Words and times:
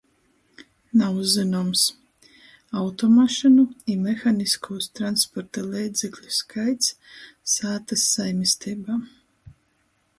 Nav 1.01 1.17
zynoms. 1.31 1.81
Automašynu 2.83 3.67
i 3.95 3.99
mehaniskūs 4.07 4.89
transporta 5.01 5.65
leidzekļu 5.75 6.35
skaits 6.41 6.91
sātys 7.57 8.07
saimisteibā. 8.17 9.03